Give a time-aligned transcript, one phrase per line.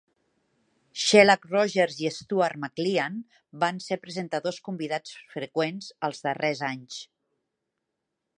[1.01, 3.19] Shelagh Rogers i Stuart McLean
[3.65, 6.99] van ser presentadors convidats freqüents als darrers anys.